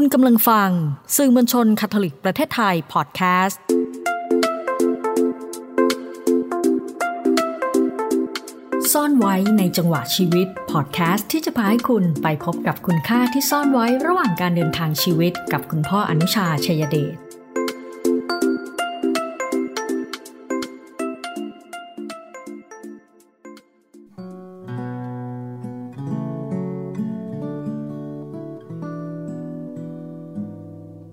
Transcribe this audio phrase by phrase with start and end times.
[0.00, 0.70] คุณกำลังฟัง
[1.16, 3.60] สื่อมวลชนคาทอลิกประเทศไทยพอดแคสต์
[8.92, 17.25] ซ่อนไว้ในจังหวะชีวิตพอดแคสต์ที่จะพาให้คุณไปพบกับคุณค่าที่ซ่อนไว้ระหว่างการเดินทางชีวิตกับคุณพ่ออนุชาชัยเดช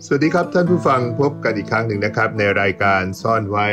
[0.06, 3.68] สวัสดีครับท่านผู้ฟังพบกันอีกครั้งหนึ่งนะครับ ในรายการซ่อนไว้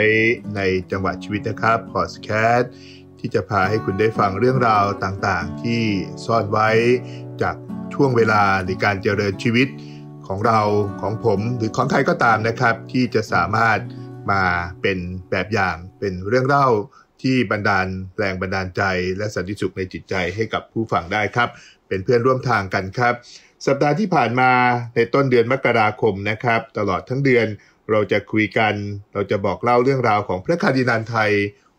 [0.57, 0.61] ใน
[0.91, 2.73] จังหวะชีวิตนะครับพอดแคสต์
[3.19, 5.83] ที่จะพาให้คุณได้ฟังเรื่องราวต่างๆ ที่
[6.27, 6.71] ซ่อนไว้
[7.43, 7.57] จาก
[7.95, 9.69] ช่วงเวลาในการเจริญชีวิต
[10.27, 10.61] ของเรา
[11.01, 13.79] ของผมหรือของใครก็ตามนะครับ ที่จะสามารถ
[14.31, 14.43] มา
[14.83, 14.99] เป็น
[15.31, 16.69] แบบอย่างเป็นเรื่องเล่า
[17.23, 17.87] ที่บันดาล
[18.19, 18.83] แรงบันดาลใจ
[19.17, 21.49] และสันติสุขในจิตใจให้กับผู้ฟังได้ครับ
[21.89, 23.15] เป็นเพื่อนร่วมทางกันครับ
[23.67, 24.53] สัปดาห์ที่ผ่านมา
[24.95, 27.47] ในต้นเดือนมกราคมนะครับ ตลอดทั้งเดือน
[27.91, 28.75] เราจะคุยกัน
[29.13, 31.33] เราจะบอกเล่าเรื่องราวของพระคาร์ดินันไทย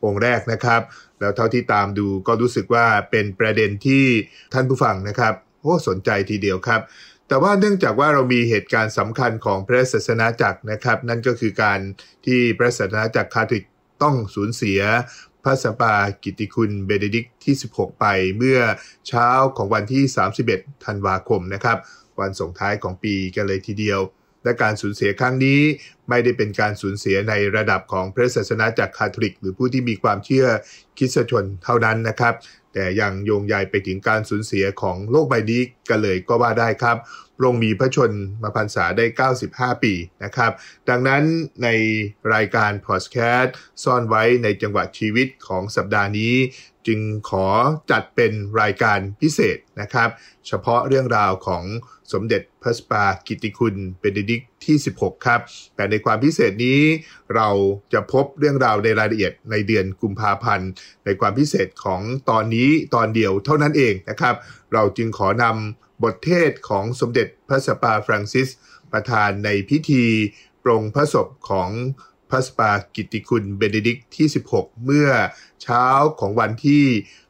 [0.04, 0.82] องค์แรกนะครับ
[1.20, 4.06] แล้วเท่าที่ตามดูก็รู้สึกว่าเป็นประเด็นที่
[4.54, 6.82] ท่านผู้ฟังนะครับโอ้สนใจทีเดียวครับ
[7.28, 11.80] แต่ว่าเนื่องจากว่าเรามีเหตุการณ์สำคัญของพระศาสนาจักรนะครับ นั่นก็คือการ
[12.26, 13.64] ที่พระศาสนาจักรคาทอลิก
[14.04, 14.82] ต้องสูญเสีย
[15.44, 18.06] พระสัมปากิติคุณเบเดดิกที่ 16 ไป
[18.38, 18.60] เมื่อ
[19.08, 20.04] เช้าของวันที่
[20.46, 21.78] 31 ธันวาคมนะครับ
[22.20, 24.00] วันส่งท้ายของปีกันเลยทีเดียว
[24.44, 25.60] และการสูญเสียครั้งนี้
[26.10, 30.48] ไม่ได้เป็นการสูญเสียในระดับของพระศาสนาจักคาทอลิก หรือผู้ที่มีความเชื่อ
[30.98, 32.34] คริสชนเท่านั้นนะครับ
[32.74, 36.98] แต่ยังโยงใยไปถึงการสูญเสียของโลกใบนี้กันเลยก็ว่าได้ครับ
[37.42, 38.12] พรงมีพระชน
[38.44, 39.06] มาพรรษาได้
[39.74, 40.52] 95 ปีนะครับ
[40.90, 41.24] ดังนั้น
[41.64, 41.68] ใน
[42.34, 46.36] รายการพอดแคสต์ซ่อนไว้ในจังหวะชีวิตของสัปดาห์นี้
[46.88, 47.48] จึงขอ
[47.92, 50.10] จัดเป็นรายการพิเศษนะครับ
[50.48, 51.64] เฉพาะเรื่องราวของ
[52.14, 55.42] สมเด็จพระสปากิติคุณเบเดดิกที่ 16 ครับ
[55.76, 56.82] แต่ในความพิเศษนี้
[57.36, 57.50] เรา
[57.94, 60.70] จะพบเรื่องราวในรายละเอียดในเดือนกุมภาพันธ์
[61.06, 64.36] ในความพิเศษของตอนนี้ตอนเดียวเท่านั้นเองนะครับ
[64.74, 68.50] เราจึงขอนำ บทเทศของสมเด็จพระสปาฟรังซิส
[68.92, 70.06] ประธานในพิธี
[70.64, 71.70] ปลงพระศพของ
[72.30, 75.10] พระสันตะปาปากิตติคุณเบเนดิกต์ที่ 16 เมื่อ
[75.64, 75.86] เช้า
[76.20, 76.86] ของวันที่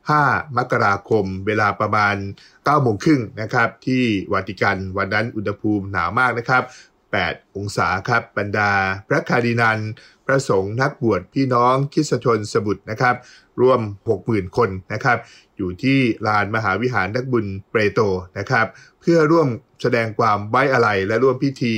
[0.09, 2.15] 5 มกราคม เวลาประมาณ
[2.49, 6.63] 9โมงครึ่งนะครับ ที่วาติกันวันนั้นอุณหภูมิหนาวมากนะครับ
[7.09, 8.71] 8 องศาครับบรรดา
[9.07, 9.79] พระคาร์ดินัน
[10.25, 13.15] พระสงฆ์นักบวชพี่น้องคริสตชนสัตบุรุษนะครับ
[13.61, 13.79] รวม
[14.17, 15.17] 60,000 คนนะครับ
[15.57, 17.99] อยู่ที่ลานมหาวิหารนักบุญเปรโต
[18.37, 18.67] นะครับ
[18.99, 19.47] เพื่อร่วม
[19.81, 21.75] แสดงความไว้อาลัยและร่วมพิธี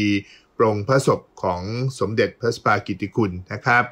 [0.57, 1.61] ปลงพระศพของ
[1.99, 3.83] สมเด็จพระสันตะปาปากิตติคุณนะครับ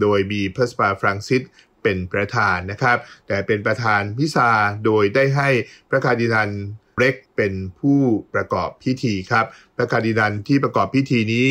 [0.00, 1.42] โดยมีพระสันตะปาปาฟรังซิส
[1.82, 4.50] เป็นประธานนะครับ แต่เป็นประธานพิธี
[4.84, 5.48] โดยได้ให้
[5.88, 6.50] พระคาร์ดินัน
[6.98, 8.00] เล็กเป็นผู้
[8.34, 9.46] ประกอบพิธีครับ
[9.76, 11.48] พระคาร์ดินันที่ประกอบพิธีนี้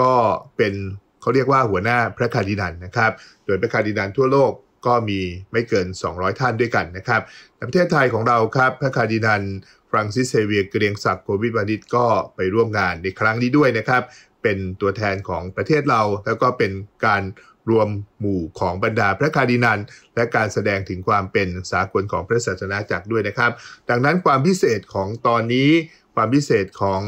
[0.00, 0.12] ก็
[0.56, 0.74] เป็น
[1.24, 3.12] เขาเรียกว่าหัวหน้าพระคาร์ดินันนะครับ
[3.46, 4.52] โดยพระคาร์ดินันทั่วโลก
[4.86, 5.20] ก็มี
[5.52, 7.22] ไม่เกิน 200 ท่านด้วยกันนะครับ
[7.56, 9.42] ในประเทศไทยของเราครับ พระคาร์ดินัล
[9.90, 14.02] ฟรังซิสเซเวียร์เกรียงศักดิ์โกวิทวาณิชก็ไปร่วมงานในครั้งนี้ด้วยนะครับ
[14.42, 16.72] เป็นตัวแทนของประเทศเราแล้วก็เป็น
[17.06, 17.22] การ
[17.70, 17.88] รวม
[18.20, 19.80] หมู่ของบรรดาพระคาร์ดินัล
[20.14, 23.52] และการแสดงถึงความเป็นสากลของพระศาสนาจักรด้วยนะครับ
[23.90, 25.70] ดังนั้นความพิเศษของตอนนี้
[26.14, 27.02] ความพิเศษของ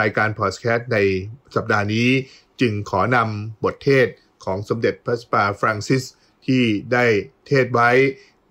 [0.00, 0.98] รายการพอดแคสต์ใน
[1.56, 2.08] สัปดาห์นี้
[2.60, 4.08] จึงขอนำบทเทศ
[4.44, 6.04] ของสมเด็จพระสปาฟรังซิส
[6.46, 6.62] ที่
[6.92, 7.04] ได้
[7.46, 7.90] เทศไว้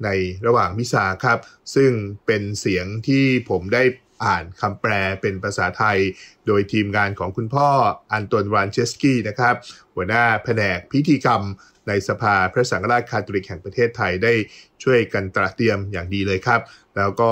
[0.04, 0.10] ใน
[0.46, 1.40] ระหว่างมิสาครับ
[1.76, 1.92] ซึ่ง
[2.26, 3.84] เป็นเสียงที่ผมได้
[4.24, 6.00] อ่านคำแปลเป็นภาษาไทย
[6.48, 7.70] โดยทีมงานของคุณพ่อ
[8.12, 9.56] อันตวนวานเชสกี้นะครับ
[9.96, 11.42] หัวหน้าแผนกพิธีกรรม
[11.88, 14.34] ในสภาพระสังฆราชคาทอลิกแห่งประเทศไทยได้
[14.84, 16.62] ช่วยกันตระเตรียมอย่างดีเลยครับ
[16.98, 17.32] แล้วก็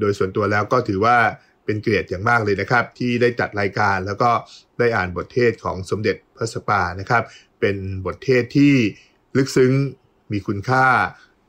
[0.00, 1.18] โดยส่วนตัวแล้วก็ถือว่า
[1.64, 4.30] เป็นเกียรติอย่างมากเลยนะครับ ที่ได้จัดรายการแล้วก็
[4.78, 7.22] ได้อ่านบทเทศของสมเด็จพระสปานะครับ
[7.60, 7.76] เป็น
[8.06, 8.74] บทเทศที่
[9.36, 9.72] ลึกซึ้ง
[10.32, 10.86] มีคุณค่า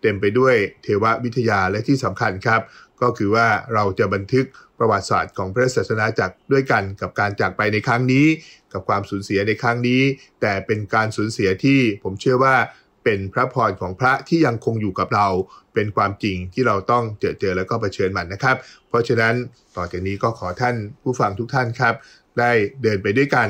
[0.02, 2.62] เต็มไปด้วยเทววิทยาและที่สำคัญครับ
[3.02, 4.46] ก็คือว่าเราจะบันทึก
[4.78, 8.26] ประวัติศาสตร์ของพระศาสนาจักรด้วยกันกับการจากไปในครั้งนี้
[8.74, 10.02] กับความสูญเสียในครั้งนี้
[10.42, 12.56] แต่เป็นการสูญเสียที่ผมเชื่อว่า
[13.04, 15.28] เป็นพระพรของพระที่ยังคงอยู่กับเรา
[15.74, 18.58] เป็นความจริงที่เราต้องเจอเจอแล้วก็เผชิญมันนะครับ
[18.90, 19.34] เพราะฉะนั้น
[19.76, 21.96] ต่อจากนี้ก็ขอท่านผู้ฟังทุกท่านครับ
[22.40, 22.52] ได้
[22.84, 23.48] เดินไปด้วยกัน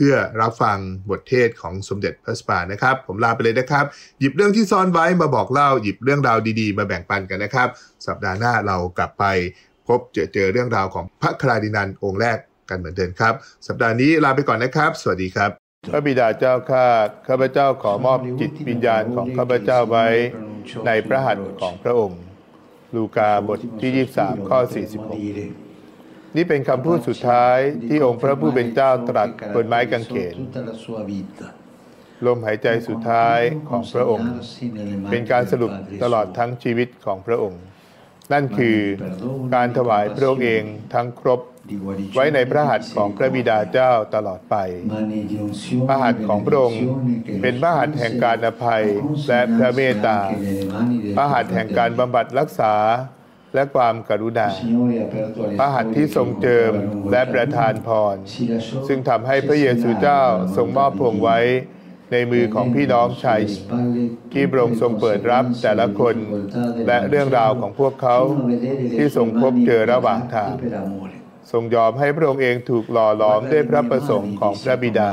[0.00, 0.78] พื่อรับฟัง
[1.10, 3.84] บทเทศของสมเด็จพระสปานะครับ ผมลาไปเลยนะครับ
[4.18, 7.68] หยิบเรื่องที่ซ่อนไว้มาบอกเล่าหยิบเรื่องราวดีๆ มาแบ่งปันกันนะครับ
[8.06, 9.24] สัปดาห์หน้าเรากลับไป
[9.88, 12.38] พบเจอเจอเรื่องราวของพระคราดินันองค์แรก
[12.68, 13.34] กันเหมือนเดิมครับ
[13.66, 15.50] สัปดาห์นี้ลาไปก่อนนะครับ สวัสดีครับ
[15.90, 16.86] พระบิดาเจ้าข้า
[17.26, 20.06] ข้าพเจ้าขอมอบจิตวิญญาณของข้าพเจ้าไว้
[20.86, 22.20] ในพระหัตถ์ของพระองค์
[22.94, 24.58] ลูกาบทที่ 23 ข้อ
[25.20, 25.69] 46
[26.36, 30.34] นี่เป็นคำพูดสุดท้ายที่องค์พระผู้เป็นเจ้าตรัสบนไม้กางเขน
[32.26, 33.38] ลมหายใจสุดท้าย
[33.70, 34.30] ของพระองค์
[35.10, 35.72] เป็นการสรุป
[36.02, 37.62] ตลอดทั้งชีวิตของพระองค์
[38.32, 38.78] นั่นคือ
[39.54, 40.62] การถวายพระองค์เอง
[40.94, 41.40] ทั้งครบ
[42.16, 44.56] ไว้ในพระหัตถ์ของพระบิดาเจ้าตลอดไป
[45.88, 46.82] พระหัตถ์ของพระองค์
[47.42, 48.84] เป็นพระหัตถ์แห่งการอภัย
[49.28, 50.18] และพระเมตตา
[51.16, 52.74] พระหัตถ์แห่งการบำบัดรักษา
[53.54, 54.48] และความกรุณา
[55.58, 56.72] พระหัตถ์ที่ทรงเจิม
[57.10, 58.16] และประทานพร
[58.88, 60.22] ซึ่งทำให้พระเยซูเจ้า
[60.56, 61.38] ทรงมอบพระองไว้
[62.12, 63.40] ในมือของพี่น้องชาย
[64.32, 66.16] ที่พระองค์ทรงเปิดรับแต่ละคน
[66.86, 68.18] และเรื่องราวของพวกเขา
[68.96, 70.52] ที่ทรงพบเจอระหว่างทาง
[71.52, 75.10] ทรงยอมให้พระองค์เองถูกหล่อหลอมด้วยพระประสงค์ของพระบิดา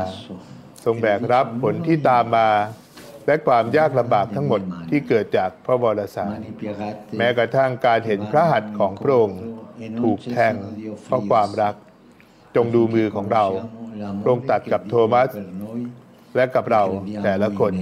[0.85, 2.49] ทรงแบกรับผลที่ตามมา
[3.27, 6.37] และความยากลำบากทั้งหมดที่เกิดจากพระวรสาร
[7.17, 9.39] แม้กระทั่งการเห็นพระหัตถ์ของพระองค์
[10.01, 10.53] ถูกแทง
[11.05, 11.75] เพราะความรัก
[12.55, 13.45] จงดูมือของเรา
[14.21, 15.29] พระองค์ตัดกับโทมัส
[16.35, 16.83] และกับเรา
[17.23, 17.73] แต่ละคน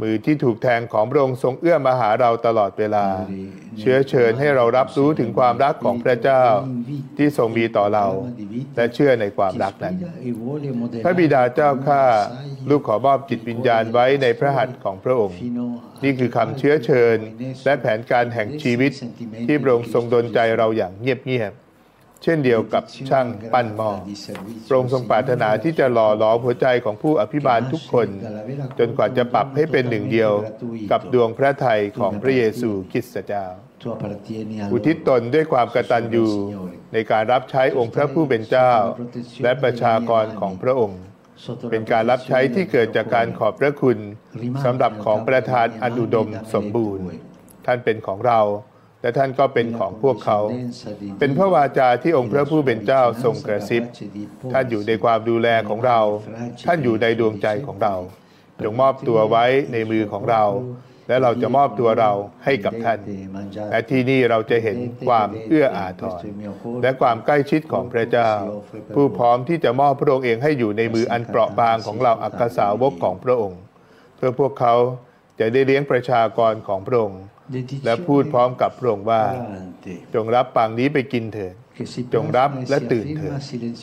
[0.00, 3.06] มือที่ถูกแทงของพระองค์ทรงเอื้อมมาหาเราตลอดเวลา
[3.80, 6.42] เชื้อเชิญให้เรารับรู้ถึงความรักของพระเจ้า
[7.16, 8.06] ที่ทรงมีต่อเรา
[8.76, 9.94] และเชื่อในความรักนั้น
[11.04, 12.02] พระบิดาเจ้าข้า
[12.70, 15.38] ลูกขอมอบจิตวิญญาณไว้ในพระหัตถ์ของพระองค์
[16.04, 17.18] นี่คือคำเชื้อเชิญ
[17.64, 18.92] และแผนการแห่งชีวิต
[19.46, 21.67] ที่พระองค์ทรงดลใจเราอย่างเงียบๆ
[22.22, 23.90] เช่นเดียวกับช่างปั้นหม้อ
[24.68, 28.08] พระองค์ทรงปรารถนาที่จะหล่อหลอมหัวใจของผู้อภิบาลทุกคน
[28.78, 30.32] จนกว่าจะปรับให้เป็นหนึ่งเดียว
[30.92, 33.46] กับดวงพระทัยของพระเยซูคริสต์เจ้า
[34.72, 36.26] อุทิศตนด้วยความกตัญญู
[36.92, 38.72] ในการรับใช้องค์พระผู้เป็นเจ้า
[39.42, 41.00] และประชากรของพระองค์
[41.70, 43.98] เป็นการรับใช้ที่เกิดจากการขอบพระคุณ
[44.64, 47.06] สำหรับของประทานอนอุดมสมบูรณ์
[47.66, 48.40] ท่านเป็นของเรา
[49.02, 50.38] และท่านก็เป็นของพวกเขา
[51.20, 53.82] เป็นพระวาจาที่องค์พระผู้เป็นเจ้าทรงกระซิบ
[54.52, 56.00] ท่านอยู่ในความดูแลของเรา
[56.66, 57.94] ท่านอยู่ในดวงใจของเรา
[58.64, 60.44] จงมอบตัวไว้ในมือของเรา
[61.08, 62.10] และเราจะมอบตัวเรา
[62.44, 62.98] ให้กับท่าน
[63.70, 64.76] และที่นี่เราจะเห็น
[65.08, 66.22] ความเอื้ออาทร
[66.82, 68.30] และความใกล้ชิดของพระเจ้า
[68.94, 73.60] ผู้พร้อมที่จะมอบพระองค์เองให้อยู่ในมืออันเปราะบางของเราอักษาวกของพระองค์
[74.16, 74.74] เพื่อพวกเขา
[75.40, 77.22] จะได้เลี้ยงประชากรของพระองค์
[77.84, 79.22] และพูดพร้อมกับพระองค์ว่า
[80.14, 81.54] จงรับปังนี้ไปกินเถิด
[82.14, 83.32] จงรับและตื่นเถิด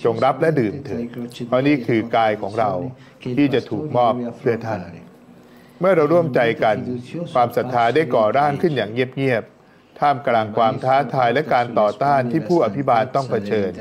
[0.05, 1.03] จงรับและดื่มเถิด
[1.47, 2.71] เพราะนี่คือกายของเรา
[3.37, 4.81] ที่จะถูกมอบเพื่อท่าน
[5.79, 6.75] เมื่อเราร่วมใจกัน
[7.33, 9.54] ความศรัทธาได้ก่อร่างขึ้นอย่างเงียบๆ
[9.99, 13.71] ท่ามกลางความท้าทายและการต่อต้านที่ผู้อภิบาลต้องเผชิญ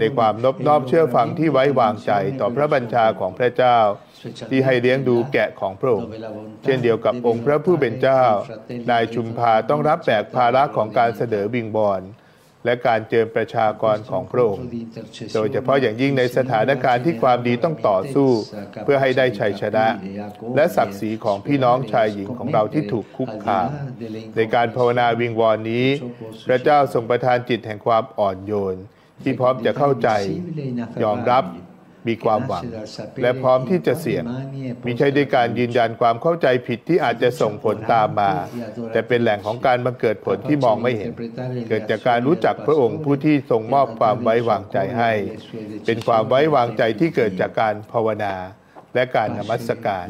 [0.00, 3.78] ในความนบนอบเชื่อฟังที่ไว้วางใจต่อพระบัญชาของพระเจ้า
[4.50, 6.08] ที่ให้เลี้ยงดูแกะของพระองค์
[6.64, 8.22] เช่นเดียวกับองค์พระผู้เป็นเจ้า
[8.90, 12.02] นายชุมพาต้องรับแบกภาระของการเสนอบิงบอล
[12.64, 14.66] และการเจิมประชากรของพระองค์
[15.34, 18.30] โดยเฉพาะอย่างยิ่งในสถานการณ์ที่ความดีต้องต่อสู้
[18.84, 19.86] เพื่อให้ได้ชัยชนะ
[20.56, 23.68] และศักดิ์ศรีของพี่น้องชายหญิงของเราที่ถูกคุกคาม
[24.36, 25.86] ในการภาวนาวิงวอนนี้
[26.48, 28.76] พระเจ้าทรงประทานจิตแห่งความอ่อนโยน
[29.22, 30.08] ที่พร้อมจะเข้าใจ
[31.02, 31.44] ยอมรับ
[32.08, 32.64] มีความหวัง
[33.22, 34.24] และพร้อมที่จะเสี่ยง
[34.86, 38.32] มิใช่ด้วยการยืนยันความเข้าใจผิดที่อาจจะส่งผลตามมา
[38.92, 41.12] แต่เป็นแหล่งของการบังเกิดผลที่มองไม่เห็น
[41.68, 45.12] เกิดจากการรู้จักพระองค์ผู้ที่ทรงมอบความไว้วางใจให้
[45.86, 48.34] เป็นความไว้วางใจที่เกิดจากการภาวนา
[48.94, 50.06] และการนมัสการ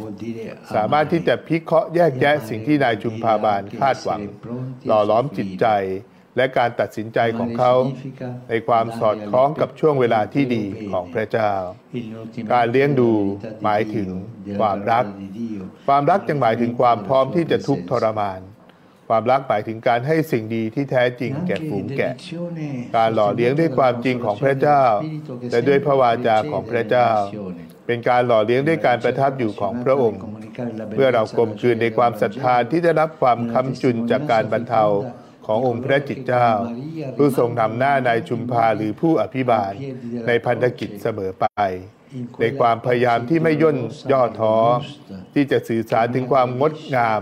[0.74, 4.20] สามารถที่จะพิเคราะห์แยกแยะสิ่งที่นายจุมพาบาลคาดหวัง
[4.86, 5.66] หล่อล้อมจิตใจ
[6.36, 7.72] และการตัดสินใจของเขา
[8.50, 11.52] ในความสอดคล้องกับช่วงเวลาที่ดีของพระเจ้า
[12.52, 13.10] การเลี้ยงดู
[13.64, 14.08] หมายถึง
[14.60, 15.04] ความรัก
[15.88, 18.40] ความรักจึงหมายถึงความพร้อมที่จะทุกข์ทรมาน
[19.08, 22.12] ความรักหมายถึงการให้สิ่งดีที่แท้จริงแก่ฝูงแกะ
[22.96, 24.82] การหล่อเลี้ยงด้วยความจริงของพระเจ้า
[25.50, 27.10] และด้วยพระวาจาของพระเจ้า
[27.86, 30.20] เป็นการหล่อเลี้ยงด้วยการประทับอยู่ของพระองค์
[30.94, 34.84] เพื่อเรากลมกลืนในความศรัทธาที่ได้รับความคำจุนจากการบรรเทา
[35.46, 36.48] ขององค์พระจิตเจ้า
[37.16, 39.72] ผู้ทรงนำหน้านายชุมพาหรือผู้อภิบาล
[40.26, 41.46] ในพันธกิจเสมอไป
[42.40, 43.78] ในความพยายามที่ไม่ย่น
[44.12, 44.56] ย่อท้อ
[45.34, 47.20] ที่จะสื่อสารถึงความงดงาม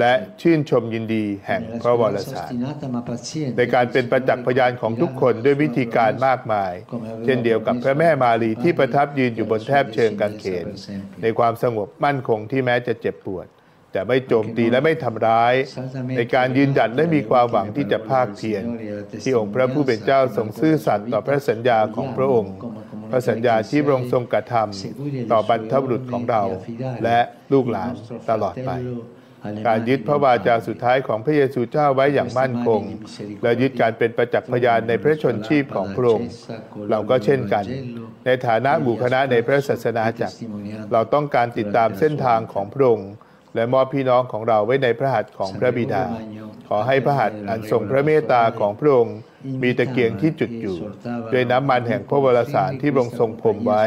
[0.00, 2.50] และชื่นชมยินดีแห่งพระวรสาร
[3.58, 6.72] ในการเป็นประจักษ์พยานของทุกคนด้วยวิธีการมากมาย
[7.24, 10.66] เช่นเดียวกับพระแม่มารีที่ประทับยืนอยู่บนแทบเชิงกางเขน
[11.22, 13.46] ในความสงบมั่นคงที่แม้จะเจ็บปวด
[13.92, 15.54] แต่ไม่โจมตีและไม่ทำร้าย
[16.16, 18.62] ในการยืนหยัดและมีความหวังที่จะภาคเพียร
[19.22, 22.52] ที่องค์พระผู้เป็นเจ้าทรงซื่อสัตย์ต่อพระสัญญาของพระองค์
[23.10, 26.42] พระสัญญาที่พระองค์ทรงกระทำต่อบรรพบุรุษของเรา
[27.04, 27.18] และ
[27.52, 27.92] ลูกหลาน
[28.30, 28.70] ตลอดไป
[29.66, 32.80] การยึดพระวาจาสุดท้ายของพระเยซูเจ้าไว้อย่างมั่นคง
[33.42, 36.28] และยึดการเป็นประจักษ์พยานในพระชนชีพของพระองค์
[36.90, 37.64] เราก็เช่นกัน
[38.26, 40.36] ในฐานะหมู่คณะในพระศาสนาจักร
[40.92, 43.10] เราต้องการติดตามเส้นทางของพระองค์
[43.58, 46.04] และมอบพี่น้องของเราไว้ในพระหัตถ์ของพระบิดา
[46.68, 49.16] ขอให้พระหัตถ์อันทรงพระเมตตาของพระองค์
[49.62, 50.76] มีตะเกียงที่จุดอยู่
[51.32, 53.84] ด้วยน้ำมันแห่งพระวรสารที่พระองค์ทรงพรมไว้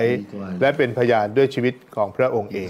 [0.61, 2.69] และเป็นพยานด้วยชีวิตของพระองค์เอง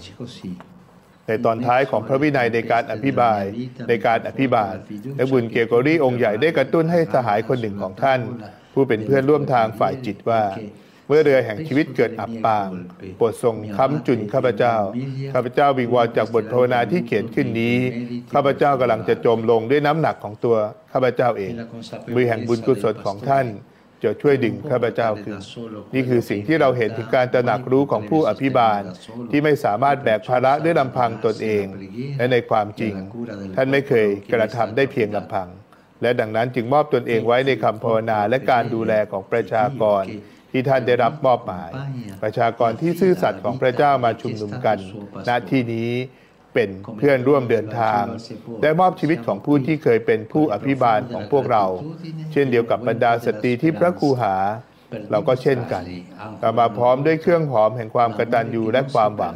[1.27, 3.41] ในตอนท้ายของพระวินัยในการอภิบาย
[3.89, 4.73] ในการอภิบาล
[5.17, 8.19] นักบุญเกโกรีองค์ใหญ่ได้กระตุ้นให้สหายคนหนึ่งของท่าน
[8.73, 12.69] ผู้เป็นเพื่อนร่วมทางฝ่ายจิตว่าเมื่อเรือแห่งชีวิตเกิดอับปาง
[13.17, 14.75] โปรดทรงค้ำจุนข้าพเจ้า
[15.33, 17.77] ข้าพเจ้าวิงวอนจากบทภาวนาที่เขียนขึ้นนี้
[18.33, 20.57] ข้าพเจ้ากำลังจะจมลงด้วยน้ำหนักของตัว
[20.91, 21.51] ข้าพเจ้าเอง
[22.15, 23.45] มือแห่งบุญกุศลของท่าน
[24.03, 25.37] จะช่วยดึงข้าพเจ้าขึ้น
[25.93, 28.81] นี่คือสิ่งที่เราเห็นถึงการตระหนักรู้ของผู้อภิบาล
[29.31, 31.65] ที่ไม่สามารถแบกภาระด้วยลำพังตนเอง
[32.17, 32.93] และในความจริง
[33.55, 35.49] ท่านไม่เคยกระทำได้เพียงลำพัง
[36.01, 40.03] และดังนั้นจึงมอบตนเองไว้ในคำภาวนาและการดูแลของประชากร
[40.51, 41.71] ที่ท่านได้รับมอบหมาย
[42.23, 44.77] ประชากรที่ซื่อสัตย์ของพระเจ้ามาชุมนุมกัน
[45.27, 45.91] ณที่นี้
[46.53, 48.03] เป็นเพื่อนร่วมเดินทาง
[48.61, 51.65] ได้มอบชีวิตของผู้ที่เคยเป็นผู้อภิบาลของพวกเรา
[52.31, 54.35] เช่นเดียวกับบรรดาสตรีที่พระครูหา
[55.11, 55.83] เราก็เช่นกัน
[56.41, 59.35] เรามาพร้อมด้วยเครื่องหอมแห่งความกตัญญูและความหวัง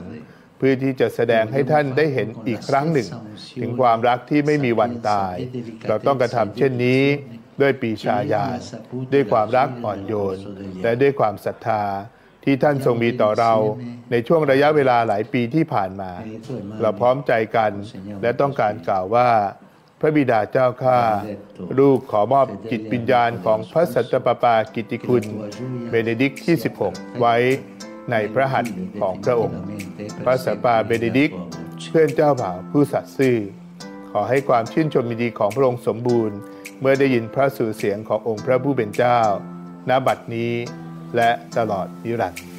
[0.58, 3.08] เพื่อที่จะแสดงให้ท่านได้เห็นอีกครั้งหนึ่ง
[3.62, 5.36] ถึงความรักที่ไม่มีวันตาย
[5.88, 7.04] เราต้องกระทำเช่นนี้
[7.62, 8.58] ด้วยปีชาญาณ
[9.14, 10.38] ด้วยความรักอ่อนโยน
[10.84, 11.84] และด้วยความศรัทธา
[12.44, 13.54] ที่ท่านทรงมีต่อเรา
[14.12, 16.12] ในช่วงระยะเวลาหลายปีที่ผ่านมา
[16.82, 17.72] เราพร้อมใจกัน
[18.22, 19.30] และต้องการกล่าวว่า
[20.00, 21.00] พระบิดาเจ้าข้า
[21.80, 25.24] ลูกขอมอบจิตวิญญาณของพระสันตปาปากิติคุณ
[25.90, 26.56] เบเนดิกที่
[26.88, 27.36] 16 ไว้
[28.12, 29.60] ในพระหัตถ์ของพระองค์
[30.26, 31.32] พระสัตปาเบเนดิก
[31.90, 33.38] เพื่อนเจ้าบ่าวผู้สัตย์ซื่อ
[34.12, 36.38] ขอให้ความชื่นชมยินดีของพระองค์สมบูรณ์
[36.82, 39.20] เมื่อได้ยินพระสื่อเสียงขององค์พระผู้เป็นเจ้า
[39.90, 40.54] ณบัดนี้
[41.16, 42.55] และตลอดนิรันดร์